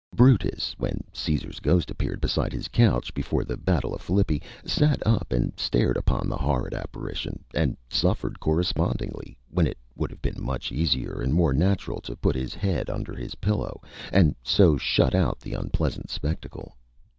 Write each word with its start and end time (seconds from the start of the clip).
Brutus, 0.15 0.73
when 0.79 1.03
Caesar's 1.13 1.59
ghost 1.59 1.91
appeared 1.91 2.21
beside 2.21 2.53
his 2.53 2.67
couch, 2.67 3.13
before 3.13 3.43
the 3.43 3.55
battle 3.55 3.93
of 3.93 4.01
Philippi, 4.01 4.41
sat 4.65 4.97
up 5.05 5.31
and 5.31 5.53
stared 5.59 5.95
upon 5.95 6.27
the 6.27 6.37
horrid 6.39 6.73
apparition, 6.73 7.43
and 7.53 7.77
suffered 7.87 8.39
correspondingly, 8.39 9.37
when 9.51 9.67
it 9.67 9.77
would 9.95 10.09
have 10.09 10.23
been 10.23 10.41
much 10.43 10.71
easier 10.71 11.21
and 11.21 11.35
more 11.35 11.53
natural 11.53 12.01
to 12.01 12.15
put 12.15 12.35
his 12.35 12.55
head 12.55 12.89
under 12.89 13.13
his 13.13 13.35
pillow, 13.35 13.79
and 14.11 14.35
so 14.41 14.75
shut 14.75 15.13
out 15.13 15.39
the 15.39 15.53
unpleasant 15.53 16.09
spectacle. 16.09 16.75